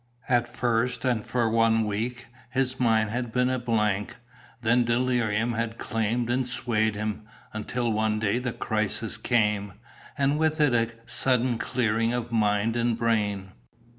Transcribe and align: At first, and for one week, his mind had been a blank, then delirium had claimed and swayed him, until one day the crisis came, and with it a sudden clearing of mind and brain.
At 0.27 0.47
first, 0.47 1.05
and 1.05 1.23
for 1.23 1.47
one 1.47 1.83
week, 1.85 2.25
his 2.49 2.79
mind 2.79 3.11
had 3.11 3.31
been 3.31 3.51
a 3.51 3.59
blank, 3.59 4.15
then 4.61 4.83
delirium 4.83 5.53
had 5.53 5.77
claimed 5.77 6.27
and 6.27 6.47
swayed 6.47 6.95
him, 6.95 7.27
until 7.53 7.91
one 7.91 8.17
day 8.17 8.39
the 8.39 8.51
crisis 8.51 9.15
came, 9.17 9.73
and 10.17 10.39
with 10.39 10.59
it 10.59 10.73
a 10.73 10.89
sudden 11.07 11.59
clearing 11.59 12.13
of 12.13 12.31
mind 12.31 12.75
and 12.75 12.97
brain. 12.97 13.51